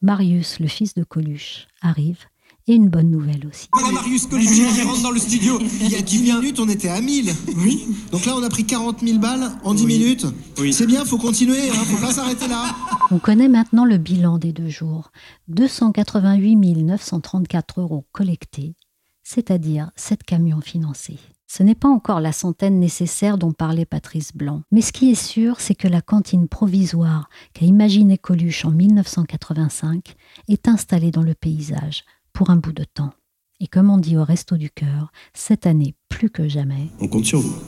Marius, 0.00 0.60
le 0.60 0.68
fils 0.68 0.94
de 0.94 1.02
Coluche, 1.02 1.66
arrive 1.80 2.24
et 2.70 2.74
une 2.74 2.88
bonne 2.88 3.10
nouvelle 3.10 3.46
aussi. 3.48 3.66
Voilà 3.72 3.90
Marius 3.92 4.26
Coluche 4.26 4.48
qui 4.48 4.82
rentre 4.82 5.02
dans 5.02 5.10
le 5.10 5.18
studio. 5.18 5.58
Il 5.80 5.90
y 5.90 5.96
a 5.96 6.02
10 6.02 6.22
minutes, 6.22 6.60
on 6.60 6.68
était 6.68 6.88
à 6.88 7.00
1000. 7.00 7.32
Oui. 7.56 7.86
Donc 8.12 8.24
là, 8.26 8.34
on 8.36 8.42
a 8.44 8.48
pris 8.48 8.64
40 8.64 9.00
000 9.00 9.18
balles 9.18 9.50
en 9.64 9.74
10 9.74 9.86
minutes. 9.86 10.26
Oui. 10.58 10.72
C'est 10.72 10.86
bien, 10.86 11.04
faut 11.04 11.18
continuer, 11.18 11.68
hein, 11.68 11.84
faut 11.84 12.00
pas 12.00 12.12
s'arrêter 12.12 12.46
là. 12.46 12.66
On 13.10 13.18
connaît 13.18 13.48
maintenant 13.48 13.84
le 13.84 13.98
bilan 13.98 14.38
des 14.38 14.52
deux 14.52 14.68
jours. 14.68 15.10
288 15.48 16.56
934 16.56 17.80
euros 17.80 18.06
collectés, 18.12 18.76
c'est-à-dire 19.24 19.90
7 19.96 20.22
camions 20.22 20.60
financés. 20.60 21.18
Ce 21.48 21.64
n'est 21.64 21.74
pas 21.74 21.88
encore 21.88 22.20
la 22.20 22.30
centaine 22.30 22.78
nécessaire 22.78 23.36
dont 23.36 23.50
parlait 23.50 23.84
Patrice 23.84 24.36
Blanc. 24.36 24.62
Mais 24.70 24.82
ce 24.82 24.92
qui 24.92 25.10
est 25.10 25.20
sûr, 25.20 25.58
c'est 25.58 25.74
que 25.74 25.88
la 25.88 26.00
cantine 26.00 26.46
provisoire 26.46 27.28
qu'a 27.52 27.66
imaginée 27.66 28.18
Coluche 28.18 28.64
en 28.64 28.70
1985 28.70 30.14
est 30.46 30.68
installée 30.68 31.10
dans 31.10 31.24
le 31.24 31.34
paysage 31.34 32.04
pour 32.32 32.50
un 32.50 32.56
bout 32.56 32.72
de 32.72 32.84
temps. 32.84 33.12
Et 33.60 33.66
comme 33.66 33.90
on 33.90 33.98
dit 33.98 34.16
au 34.16 34.24
Resto 34.24 34.56
du 34.56 34.70
Cœur, 34.70 35.12
cette 35.34 35.66
année 35.66 35.94
plus 36.08 36.30
que 36.30 36.48
jamais. 36.48 36.88
On 37.00 37.08
compte 37.08 37.26
sur 37.26 37.40
vous. 37.40 37.58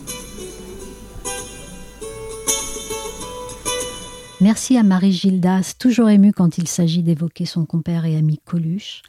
Merci 4.43 4.77
à 4.77 4.83
Marie 4.83 5.13
Gildas, 5.13 5.75
toujours 5.79 6.09
émue 6.09 6.33
quand 6.33 6.59
il 6.59 6.67
s'agit 6.67 7.05
d'évoquer 7.05 7.45
son 7.45 7.65
compère 7.65 8.07
et 8.07 8.17
ami 8.17 8.41
Coluche. 8.45 9.03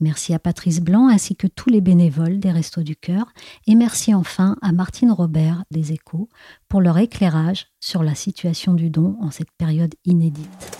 Merci 0.00 0.32
à 0.32 0.38
Patrice 0.38 0.80
Blanc 0.80 1.08
ainsi 1.08 1.34
que 1.34 1.48
tous 1.48 1.70
les 1.70 1.80
bénévoles 1.80 2.38
des 2.38 2.52
Restos 2.52 2.84
du 2.84 2.94
Cœur. 2.94 3.32
Et 3.66 3.74
merci 3.74 4.14
enfin 4.14 4.56
à 4.62 4.70
Martine 4.70 5.10
Robert 5.10 5.64
des 5.72 5.90
Échos 5.90 6.28
pour 6.68 6.80
leur 6.80 6.98
éclairage 6.98 7.66
sur 7.80 8.04
la 8.04 8.14
situation 8.14 8.74
du 8.74 8.88
don 8.88 9.16
en 9.20 9.32
cette 9.32 9.50
période 9.58 9.94
inédite. 10.04 10.76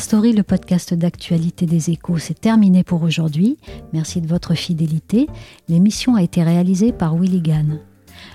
Story, 0.00 0.32
le 0.32 0.42
podcast 0.42 0.94
d'actualité 0.94 1.66
des 1.66 1.90
échos, 1.90 2.16
c'est 2.16 2.40
terminé 2.40 2.82
pour 2.82 3.02
aujourd'hui. 3.02 3.58
Merci 3.92 4.22
de 4.22 4.26
votre 4.26 4.54
fidélité. 4.54 5.28
L'émission 5.68 6.14
a 6.14 6.22
été 6.22 6.42
réalisée 6.42 6.90
par 6.90 7.14
Willy 7.14 7.42
Gann. 7.42 7.80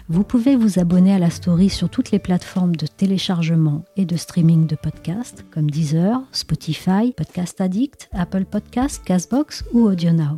Vous 0.08 0.24
pouvez 0.24 0.56
vous 0.56 0.78
abonner 0.80 1.12
à 1.12 1.20
la 1.20 1.32
story 1.32 1.70
sur 1.70 1.90
toutes 1.90 2.12
les 2.12 2.20
plateformes 2.20 2.76
de 2.76 2.86
téléchargement 2.86 3.84
et 3.98 4.06
de 4.06 4.16
streaming 4.16 4.68
de 4.68 4.76
podcasts 4.76 5.44
comme 5.50 5.72
Deezer, 5.72 6.22
Spotify, 6.32 7.12
Podcast 7.18 7.60
Addict, 7.60 8.10
Apple 8.14 8.46
Podcasts, 8.46 9.04
Castbox 9.04 9.66
ou 9.74 9.88
AudioNow. 9.88 10.38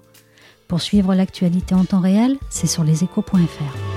Pour 0.70 0.82
suivre 0.82 1.14
l'actualité 1.14 1.76
en 1.76 1.84
temps 1.84 2.02
réel, 2.02 2.38
c'est 2.50 2.68
sur 2.68 2.86
leséchos.fr. 2.86 3.97